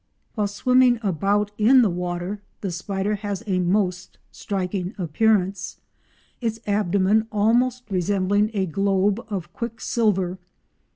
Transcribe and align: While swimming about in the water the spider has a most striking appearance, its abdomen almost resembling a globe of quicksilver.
While 0.33 0.47
swimming 0.47 0.97
about 1.03 1.51
in 1.59 1.83
the 1.83 1.89
water 1.91 2.41
the 2.61 2.71
spider 2.71 3.13
has 3.17 3.43
a 3.45 3.59
most 3.59 4.17
striking 4.31 4.95
appearance, 4.97 5.77
its 6.41 6.59
abdomen 6.65 7.27
almost 7.31 7.83
resembling 7.91 8.49
a 8.55 8.65
globe 8.65 9.23
of 9.29 9.53
quicksilver. 9.53 10.39